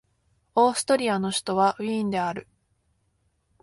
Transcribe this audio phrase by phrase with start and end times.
[0.55, 2.47] オーストリアの首都はウィーンである